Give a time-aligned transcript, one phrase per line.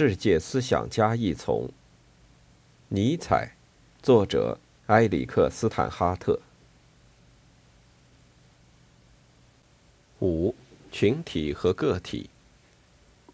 [0.00, 1.68] 世界思想家一丛。
[2.86, 3.50] 尼采，
[4.00, 6.38] 作者埃里克斯坦哈特。
[10.20, 10.54] 五，
[10.92, 12.30] 群体和个体。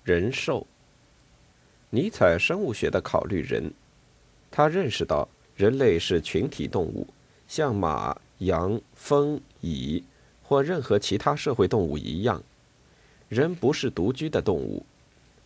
[0.05, 0.67] 人兽。
[1.91, 3.71] 尼采生物学的考虑人，
[4.51, 7.07] 他认识到人类是群体动物，
[7.47, 10.03] 像马、羊、蜂、蚁
[10.43, 12.43] 或任何其他社会动物一样。
[13.29, 14.87] 人不是独居的动物。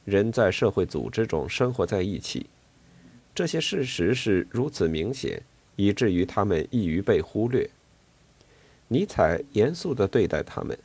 [0.09, 2.47] 人在社会组织中生活在一起，
[3.35, 5.43] 这些事实是如此明显，
[5.77, 7.69] 以至于他们易于被忽略。
[8.89, 10.79] 尼采严肃地对待他们。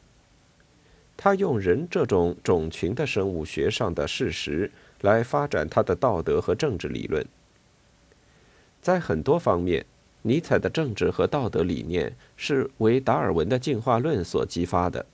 [1.15, 7.26] 他用人这种种群的生物学上的事实来发展他的道德和政治理论。
[8.81, 9.85] 在很多方面，
[10.23, 15.05] 尼采的政治和道德理念是为达尔文的进化论所激发的。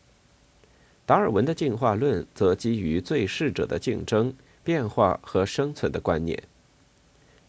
[1.09, 4.31] 达尔文的进化论则基于最适者的竞争、
[4.63, 6.43] 变化和生存的观念，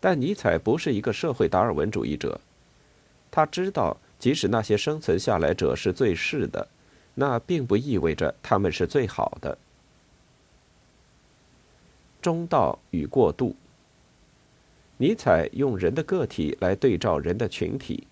[0.01, 2.41] 但尼采不是一个社会达尔文主义者。
[3.31, 6.67] 他知道，即使那些生存下来者是最适的，
[7.15, 9.59] 那并不意味着他们是最好的。
[12.23, 13.55] 中道与过渡。
[14.97, 18.07] 尼采用人的个体来对照人的群体，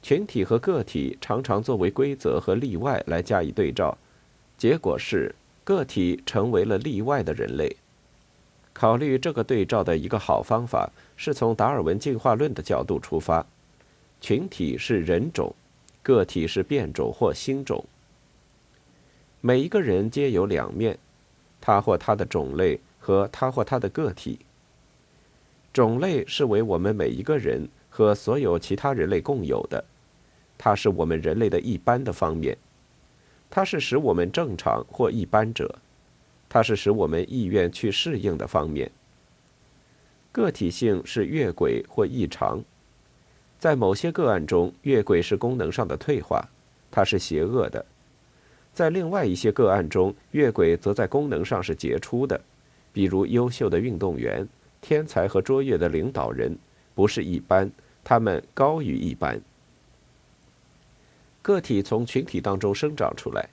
[0.00, 3.98] 群体和个体常常作为规则和例外来加以对照。
[4.60, 7.74] 结果是，个体成为了例外的人类。
[8.74, 13.46] 考虑这个对照的一个好方法，是从达尔文进化论的角度出发：
[14.20, 15.54] 群体是人种，
[16.02, 17.82] 个体是变种或新种。
[19.40, 20.98] 每一个人皆有两面，
[21.58, 24.40] 他或他的种类和他或他的个体。
[25.72, 29.82] 种类是为我们每一个人和所有其他人类共有的，
[30.58, 32.58] 它是我们人类的一般的方面。
[33.50, 35.74] 它是使我们正常或一般者，
[36.48, 38.90] 它是使我们意愿去适应的方面。
[40.30, 42.62] 个体性是越轨或异常，
[43.58, 46.48] 在某些个案中，越轨是功能上的退化，
[46.92, 47.84] 它是邪恶的；
[48.72, 52.40] 在另外一些个案中，越轨则在功能上是杰出的，
[52.92, 54.46] 比如优秀的运动员、
[54.80, 56.56] 天才和卓越的领导人，
[56.94, 57.68] 不是一般，
[58.04, 59.40] 他们高于一般。
[61.42, 63.48] 个体从群体当中生长出来，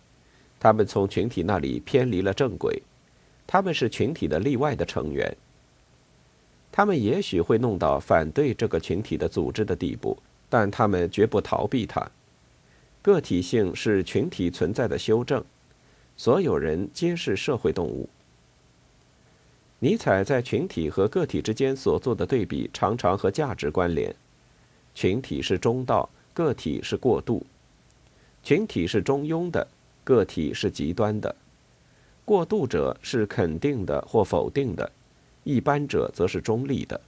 [0.60, 2.82] 他们从群体那里偏离了正轨，
[3.46, 5.36] 他们是群体的例外的成员。
[6.72, 10.18] 他们也许会弄到反对这个群体的组织的地步，
[10.50, 12.12] 但他们绝不逃避它。
[13.02, 15.44] 个体性是群体存在的修正，
[16.18, 18.10] 所有人皆是社会动物。
[19.80, 24.14] 尼采在群体和个体之间所做的对比，常常和价值关联：
[24.94, 27.46] 群体是中道，个体是过渡。
[28.48, 29.68] 群体是中庸的，
[30.06, 31.36] 个体是极端的，
[32.24, 34.90] 过渡者是肯定的或否定的，
[35.44, 37.02] 一般者则是中立的。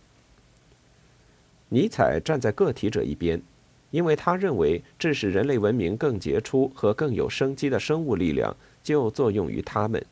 [1.69, 3.41] 尼采站在个体者一边，
[3.89, 10.05] 因为他认为致使人类文明更杰出和更有生机的生物力量就作用于他们。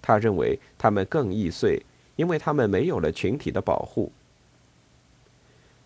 [0.00, 1.78] 他认为他们更易碎，
[2.16, 4.10] 因为他们没有了群体的保护。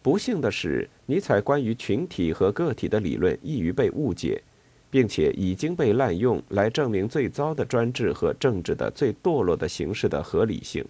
[0.03, 4.41] 不幸的是，尼采关于群体和个体的理论易于被误解。
[4.91, 10.84] 并且已经被滥用来证明最糟的专制和政治的最堕落的形式的合理性。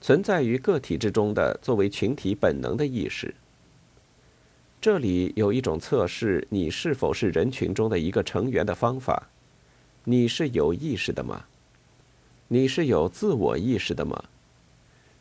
[0.00, 3.34] 存在于个体之中的作为群体本能的意识。
[4.80, 9.28] 这里有一种测试你是否是人群中的一个成员的方法：
[10.04, 11.44] 你是有意识的吗？
[12.48, 14.24] 你是有自我意识的吗？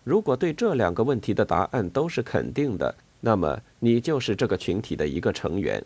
[0.05, 2.95] 如果对这两个问题的答案都是肯定的。
[3.21, 5.83] 那么，你就是这个群体的一个成员。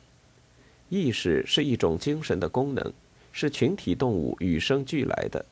[0.90, 2.94] 意识是一种精神的功能，
[3.32, 5.44] 是群体动物与生俱来的。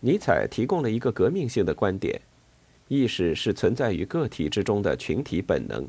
[0.00, 2.18] 尼采提供了一个革命性的观点：
[2.88, 5.86] 意识是存在于个体之中的群体本能。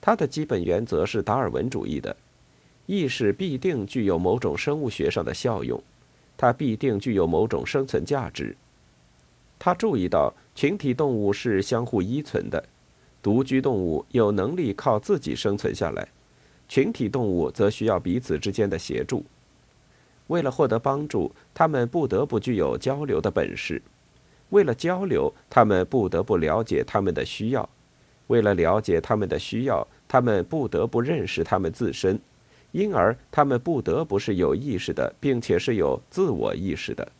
[0.00, 2.16] 他的基本原则是达尔文主义的：
[2.86, 5.80] 意识必定具有某种生物学上的效用，
[6.36, 8.56] 它必定具有某种生存价值。
[9.58, 12.64] 他注意到，群体动物是相互依存的。
[13.22, 16.08] 独居动物有能力靠自己生存下来，
[16.68, 19.24] 群体动物则需要彼此之间的协助。
[20.28, 23.80] 为了获得帮助，他们不得不具有交流的本事；
[24.50, 27.68] 为了交流，他们不得不了解他们的需要；
[28.28, 32.18] 为了了解他们的需要，他们不得不认识他们自身。
[32.72, 37.10] 因而，他们不得不是有意识的，并且是有自我意识的。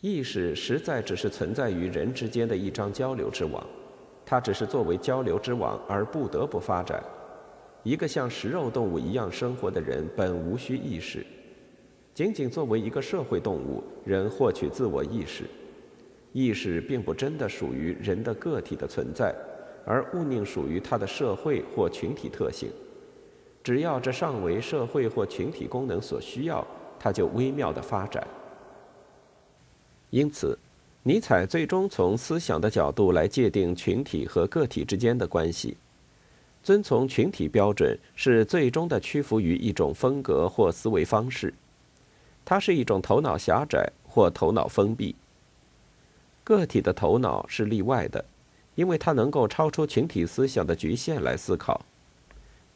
[0.00, 3.64] 意识实在只是存在于人之间的一张交流之网。
[4.26, 7.02] 它只是作为交流之网而不得不发展。
[7.84, 11.24] 一个像食肉动物一样生活的人本无需意识。
[12.12, 15.44] 仅仅作为一个社会动物，人获取自我意识。
[16.32, 19.34] 意识并不真的属于人的个体的存在，
[19.84, 22.68] 而勿宁属于它的社会或群体特性。
[23.62, 26.66] 只要这尚为社会或群体功能所需要，
[26.98, 28.26] 它就微妙的发展。
[30.10, 30.58] 因此，
[31.08, 35.76] 尼采最终从思想的角度来界定群体和个体之间的关系。
[36.64, 41.54] 遵从群体标准是最终的屈服于一种风格或思维方式，
[42.44, 45.14] 它是一种头脑狭窄或头脑封闭。
[46.42, 48.24] 个体的头脑是例外的，
[48.74, 51.86] 因为它能够超出群体思想的局限来思考。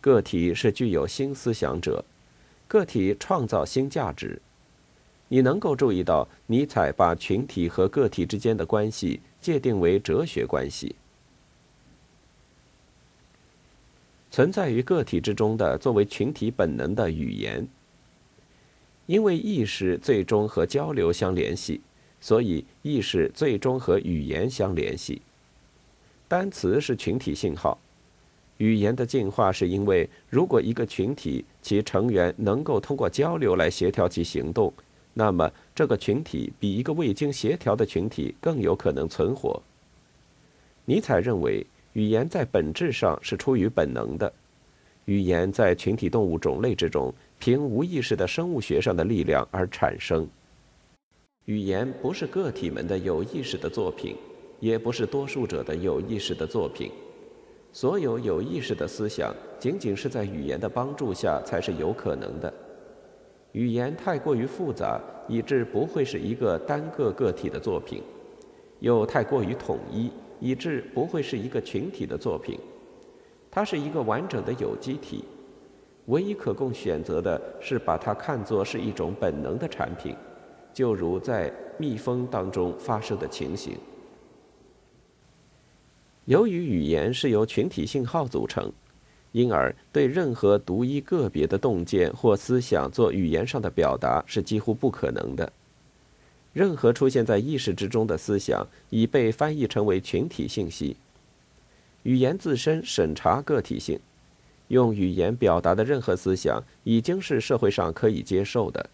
[0.00, 2.05] 个体是具有新思想者，
[2.69, 4.41] 个体创造新价值。
[5.32, 10.97] 你能够注意到，尼采把群体和个体之间的关系界定为哲学关系。
[14.29, 17.65] 存在于个体之中的作为群体本能的语言，
[19.06, 21.81] 因为意识最终和交流相联系。
[22.21, 25.23] 所以，意识最终和语言相联系。
[26.29, 27.79] 单词是群体信号。
[28.59, 34.71] 语言的进化是因为，如果一个群体其成员能够通过交流来协调其行动，
[35.21, 39.63] 那么这个群体比一个未经协调的群体更有可能存活。
[40.87, 44.33] 尼采认为，语言在本质上是出于本能的。
[45.05, 50.27] 语言在群体动物种类之中，凭无意识的生物学上的力量而产生。
[51.45, 54.17] 语言不是个体们的有意识的作品，
[54.59, 56.91] 也不是多数者的有意识的作品。
[57.75, 62.51] 所有有意识的思想，仅仅是在语言的帮助下才是有可能的。
[63.52, 68.00] 语言太过于复杂，以致不会是一个单个个体的作品；
[68.79, 72.58] 又太过于统一，以致不会是一个群体的作品。
[73.50, 75.25] 它是一个完整的有机体，
[76.06, 80.14] 唯一可供选择的是把它看作是一种本能的产品。
[80.73, 83.76] 就如在蜜蜂当中发生的情形。
[86.26, 88.73] 由于语言是由群体信号组成，
[89.32, 95.53] 因而对任何独一个别的洞见或思想做语言上的表达是几乎不可能的。
[96.53, 100.97] 任何出现在意识之中的思想已被翻译成为群体信息。
[102.03, 104.00] 语言自身审查个体性，
[104.69, 108.91] 用语言表达的任何思想已经是社会上可以接受的。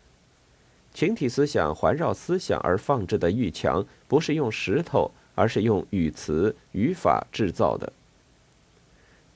[0.92, 7.92] 群体思想环绕思想而放置的玉墙，不是用石头，而是用语词、语法制造的。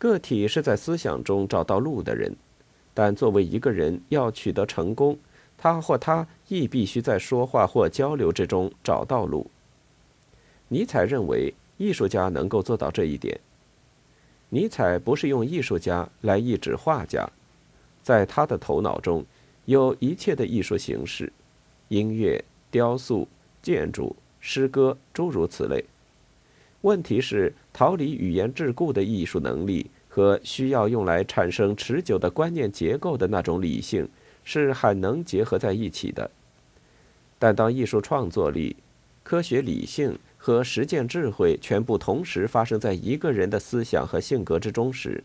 [0.01, 2.35] 个体是在思想中找到路的人，
[2.95, 5.19] 但作为一个人要取得成功，
[5.59, 9.51] 他或她亦必须在说话或交流之中找到路。
[10.69, 13.39] 尼采认为，艺术家能够做到这一点。
[14.49, 17.31] 尼采不是用艺术家来意指画家，
[18.03, 19.23] 在他的头脑中，
[19.67, 21.31] 有一切的艺术形式。
[21.89, 23.29] 音乐、雕塑、
[23.61, 25.85] 建筑、诗歌，诸如此类。
[26.83, 34.09] 问题是，逃离语言桎梏的艺术能力和需要用来产生持久的观念结构的那种理性，
[34.45, 36.31] 是很能结合在一起的。
[37.39, 38.77] 但当艺术创作力、
[39.23, 45.23] 科学理性和实践智慧全部同时发生在一个人的思想和性格之中时，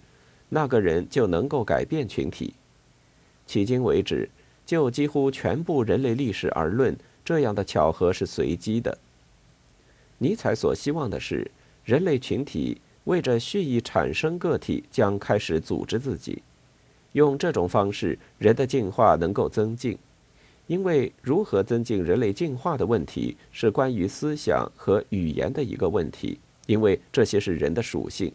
[0.49, 2.53] 那个人就能够改变群体。
[3.47, 4.29] 迄今为止。
[4.65, 8.97] 就几乎全部人类历史而论，这样的巧合是随机的。
[10.17, 11.49] 尼采所希望的是，
[11.83, 16.41] 人类群体为着蓄意产生个体，将开始组织自己。
[17.11, 19.97] 用这种方式，人的进化能够增进，
[20.67, 28.33] 因为如何增进人类进化的问题，是关于思想和语言的一个问题，因为这些是人的属性，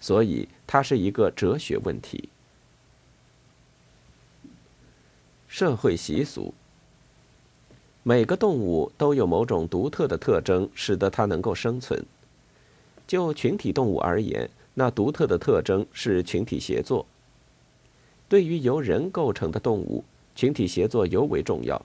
[0.00, 2.28] 所以它是一个哲学问题。
[5.48, 6.54] 社会习俗。
[8.08, 12.00] 每个动物都有某种独特的特征，使得它能够生存。
[13.04, 17.04] 就群体动物而言，那独特的特征是群体协作。
[18.28, 20.04] 对于由人构成的动物，
[20.36, 21.84] 群体协作尤为重要，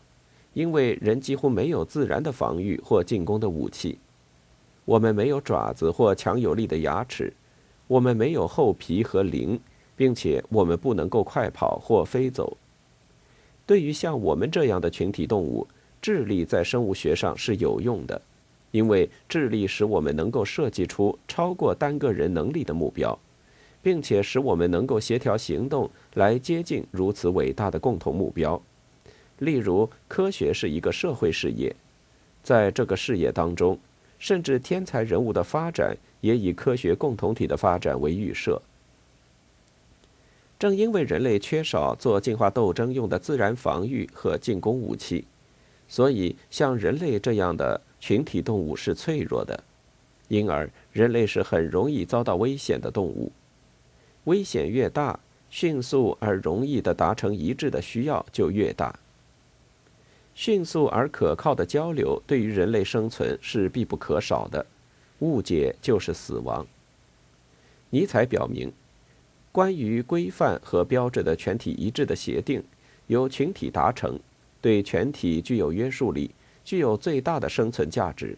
[0.54, 3.98] 因为人几乎没有自然的防御或进攻的武器。
[4.86, 7.34] 我们没有爪子或强有力的牙齿，
[7.88, 9.60] 我们没有厚皮和鳞，
[9.96, 12.56] 并且我们不能够快跑或飞走。
[13.66, 15.68] 对于像我们这样的群体动物，
[16.02, 18.20] 智力在生物学上是有用的，
[18.72, 23.18] 因为智力使我们能够设计出超过单个人能力的目标，
[23.84, 28.62] 并且使我们能够协调行动来接近如此伟大的共同目标。
[29.40, 31.76] 例如，科学是一个社会事业，
[32.44, 33.78] 在这个事业当中，
[34.20, 38.62] 甚至天才人物的发展也以科学共同体的发展为预设。
[40.60, 45.26] 正因为人类缺少做进化斗争用的自然防御和进攻武器，
[45.92, 49.62] 所以像人类这样的群体动物是脆弱的，
[50.30, 53.30] 因而人类是很容易遭到危险的动物。
[54.24, 55.20] 危险越大，
[55.50, 58.98] 迅速而容易的达成一致的需要就越大。
[60.34, 64.66] 迅速而可靠的交流对于人类生存是必不可少的，
[65.20, 66.66] 误解就是死亡。
[67.90, 68.72] 尼采表明。
[69.52, 72.64] 关于规范和标志的全体一致的协定，
[73.08, 74.18] 由群体达成，
[74.62, 76.32] 对全体具有约束力，
[76.64, 78.38] 具有最大的生存价值。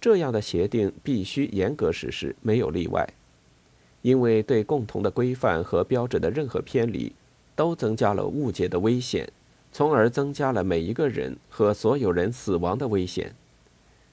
[0.00, 3.08] 这样的协定必须严格实施，没有例外，
[4.02, 7.12] 因为对共同的规范和标准的任何偏离，
[7.56, 9.28] 都增加了误解的危险，
[9.72, 13.34] 从而增加了每一个人和所有人死亡的危险。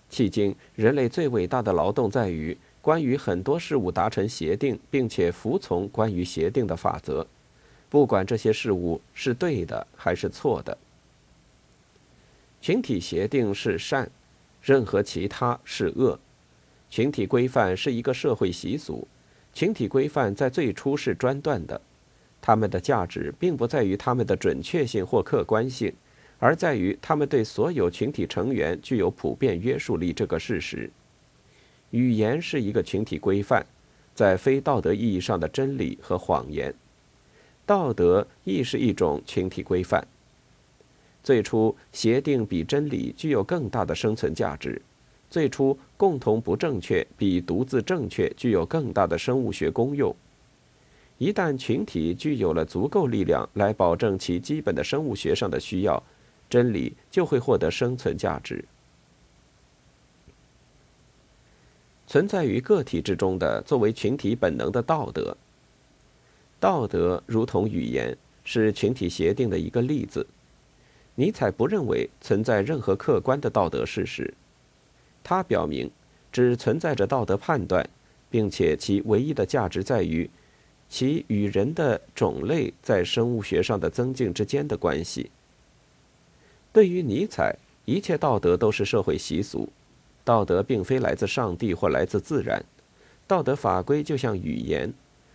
[0.09, 2.57] 迄今，人类最伟大的劳动在于。
[2.81, 7.27] 关于很多事物达成协定，并且服从关于协定的法则，
[7.89, 10.75] 不管这些事物是对的还是错的。
[12.61, 14.09] 群体协定是善，
[14.61, 16.19] 任何其他是恶。
[16.89, 19.07] 群体规范是一个社会习俗，
[19.53, 21.79] 群体规范在最初是专断的，
[22.41, 25.93] 它们的价值并不在于它们的准确性或客观性，
[26.39, 30.89] 而在于它们对所有群体成员具有普遍约束力这个事实。
[31.91, 33.65] 语言是一个群体规范，
[34.13, 36.73] 在非道德意义上的真理和谎言。
[37.65, 40.07] 道德亦是一种群体规范。
[41.23, 44.81] 最初，协定比真理具有更大的生存价值；
[45.29, 50.15] 最初，共同不正确比独自正确具有更大的生物学功用。
[51.17, 56.01] 一旦群体具有了足够力量来保证其基本的生物学上的需要，
[56.49, 58.63] 真理就会获得生存价值。
[62.07, 65.35] 存在于个体之中的作为群体本能的道德，
[66.59, 70.25] 道德如同语言，是群体协定的一个例子。
[71.19, 74.33] 尼采不认为存在任何客观的道德事实，
[75.21, 75.91] 他表明
[76.31, 77.85] 只存在着道德判断，
[78.29, 80.29] 并且其唯一的价值在于
[80.87, 85.29] 其与人的种类在生物学上的增进之间的关系。
[86.71, 89.67] 对于尼采，一切道德都是社会习俗。
[90.23, 92.63] 道德并非来自上帝或来自自然，
[93.27, 94.93] 道德法规就像语言，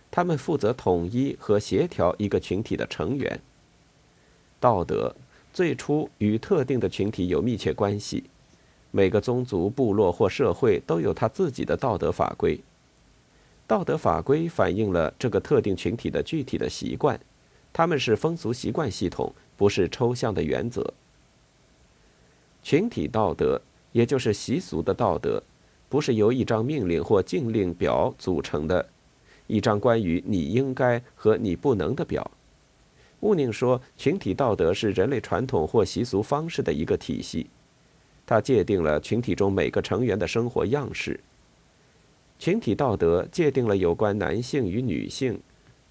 [0.09, 3.39] 他们负责统一和协调一个群体的成员。
[4.59, 5.15] 道德
[5.55, 8.25] 最初与特定的群体有密切关系，
[8.91, 12.59] 每个宗族、部落或社会都有他自己的道德法规。
[13.65, 17.17] 道德法规反映了这个特定群体的具体的习惯，
[17.71, 20.93] 他们是风俗习惯系统，不是抽象的原则。
[22.61, 23.61] 群体道德。
[23.93, 25.41] 也就是习俗的道德，
[25.87, 28.85] 不是由一张命令或禁令表组成的，
[29.47, 32.29] 一张关于你应该和你不能的表。
[33.25, 37.47] 毋宁说，群体道德是人类传统或习俗方式的一个体系，
[38.23, 41.19] 它界定了群体中每个成员的生活样式。
[42.37, 45.39] 群体道德界定了有关男性与女性、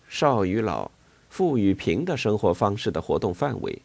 [0.07, 0.89] 少与老、
[1.29, 3.77] 富与贫的生活方式的活动范围。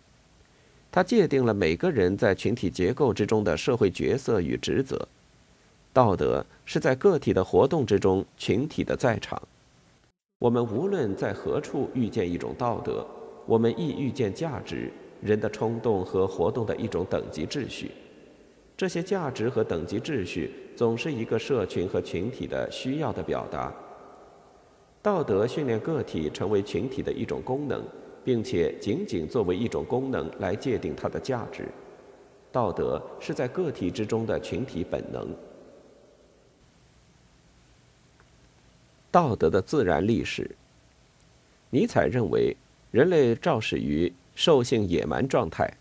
[0.91, 5.07] 它界定了每个人在群体结构之中的社会角色与职责。
[5.91, 9.41] 道德是在个体的活动之中群体的在场。
[10.37, 13.03] 我们无论在何处遇见一种道德，
[13.49, 14.91] 我们亦遇见价值、
[15.21, 17.89] 人的冲动和活动的一种等级秩序。
[18.77, 23.73] 这些价值和等级秩序总是一个社群和群体的需要的表达。
[25.01, 27.83] 道德训练个体成为群体的一种功能。
[28.23, 31.67] 并且仅仅作为一种功能来界定它的价值。
[32.51, 35.27] 道德是在个体之中的群体本能。
[39.11, 40.49] 道德的自然历史。
[41.71, 42.55] 尼采认为，
[42.91, 45.72] 人类肇始于兽性野蛮状态，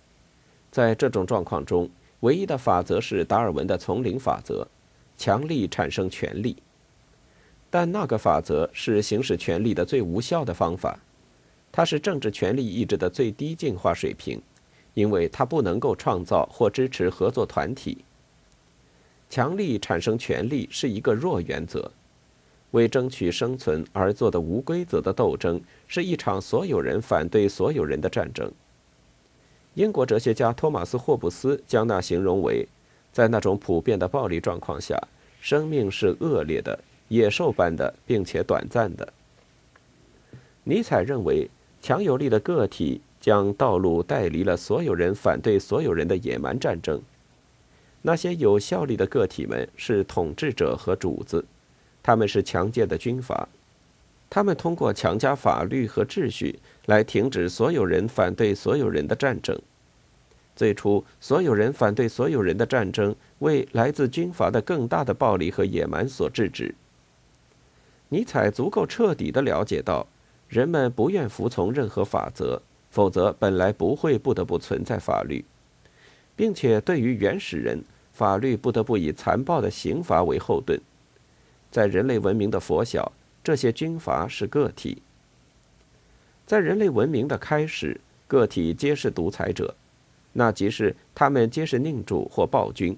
[0.71, 1.88] 在这种状况中，
[2.21, 4.69] 唯一的法则是达尔文的丛林法则：
[5.17, 6.57] 强力产生权力。
[7.71, 10.99] 但那个法则是行使权力的最无效的方法。
[11.73, 14.41] 它是政治权力意志的最低进化水平，
[14.93, 17.99] 因为它不能够创造或支持合作团体。
[19.31, 21.91] 强力产生权力是一个弱原则，
[22.72, 28.50] 为争取生存而做的无规则的斗争是一场所有人反对所有人的战争。
[29.75, 32.66] 英国哲学家托马斯·霍布斯将那形容为，
[33.12, 34.96] 在那种普遍的暴力状况下，
[35.40, 39.12] 生命是恶劣的、野兽般的，并且短暂的。
[40.64, 41.48] 尼采认为。
[41.80, 47.00] 强有力的个体将道路带离了所有人反对所有人的野蛮战争。
[48.02, 51.44] 那些有效力的个体们是统治者和主子，
[52.09, 53.47] 他们是强健的军阀。
[54.31, 59.61] 他们通过强加法律和秩序来停止所有人反对所有人的战争。
[60.57, 66.75] 最初，所有人反对所有人的战争为来自军阀的更大的暴力和野蛮所制止。
[68.09, 70.07] 尼采足够彻底地了解到，
[70.49, 75.45] 人们不愿服从任何法则，否则本来不会不得不存在法律，
[76.35, 77.85] 并且对于原始人，
[78.15, 80.81] 法律不得不以残暴的刑罚为后盾。
[81.70, 85.02] 在人类文明的佛晓，这些军阀是个体。
[86.46, 89.75] 在人类文明的开始，个体皆是独裁者。
[90.32, 92.96] 那即是他们皆是宁主或暴君，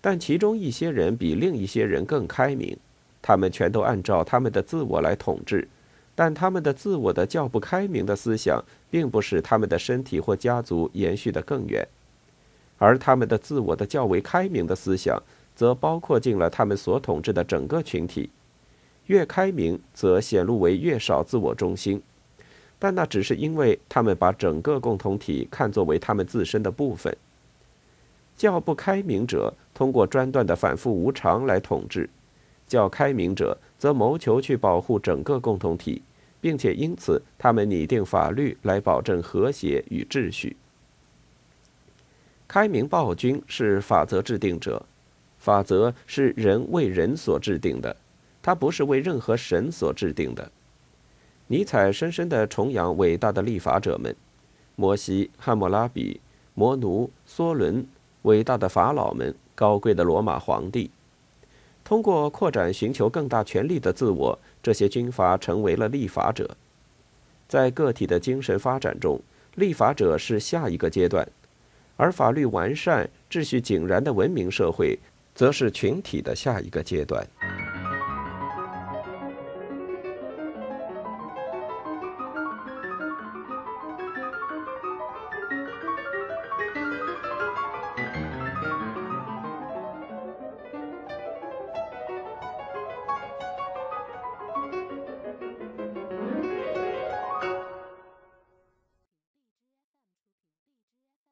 [0.00, 2.76] 但其中一些人比另一些人更开明，
[3.20, 5.66] 他们全都按照他们的自我来统治，
[6.14, 11.86] 但他们的自我的较不开明的思想，并不使他们的身体或家族延续得更远，
[12.78, 15.20] 而他们的自我的较为开明的思想，
[15.54, 18.30] 则包括进了他们所统治的整个群体，
[19.06, 22.02] 越开明，则显露为越少自我中心。
[22.78, 27.16] 但那只是因为他们把整个共同体看作为他们自身的部分。
[28.36, 32.10] 较不开明者通过专断的反复无常来统治，
[32.66, 36.02] 较开明者则谋求去保护整个共同体，
[36.40, 40.56] 并且因此他们拟定法律来保证和谐与秩序。
[42.48, 44.84] 开明暴君是法则制定者，
[45.44, 47.94] 法则是人为人所制定的，
[48.42, 50.50] 它不是为任何神所制定的。
[51.48, 54.16] 尼采深深地崇仰伟大的立法者们：
[54.74, 56.18] 摩西、汉谟拉比、
[56.54, 57.86] 摩奴、梭伦，
[58.22, 60.90] 伟大的法老们，高贵的罗马皇帝。
[61.84, 66.56] 通过扩展寻求更大权力的自我，这些军阀成为了立法者。
[67.46, 69.20] 在个体的精神发展中，
[69.56, 71.28] 立法者是下一个阶段，
[71.98, 74.98] 而法律完善、秩序井然的文明社会，
[75.34, 77.26] 则是群体的下一个阶段。